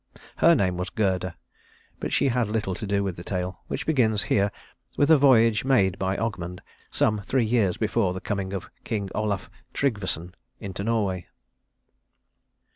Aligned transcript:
Her 0.37 0.55
name 0.55 0.77
was 0.77 0.89
Gerda; 0.89 1.35
but 1.99 2.11
she 2.11 2.29
has 2.29 2.49
little 2.49 2.73
to 2.73 2.87
do 2.87 3.03
with 3.03 3.17
the 3.17 3.23
tale, 3.23 3.61
which 3.67 3.85
begins 3.85 4.23
here 4.23 4.51
with 4.97 5.11
a 5.11 5.17
voyage 5.19 5.63
made 5.63 5.99
by 5.99 6.17
Ogmund 6.17 6.61
some 6.89 7.21
three 7.21 7.45
years 7.45 7.77
before 7.77 8.11
the 8.11 8.19
coming 8.19 8.51
of 8.51 8.71
King 8.83 9.11
Olaf 9.13 9.47
Trygvasson 9.75 10.33
into 10.59 10.83
Norway. 10.83 11.27